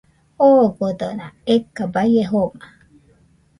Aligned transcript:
Ogodona 0.45 1.27
eka 1.55 1.83
baie 1.93 2.25
joma 2.31 2.65